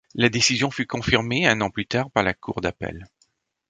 La 0.15 0.29
décision 0.29 0.71
fut 0.71 0.87
confirmée, 0.87 1.45
un 1.45 1.61
an 1.61 1.69
plus 1.69 1.85
tard, 1.85 2.09
par 2.09 2.23
la 2.23 2.33
Cour 2.33 2.59
d'appel. 2.59 3.05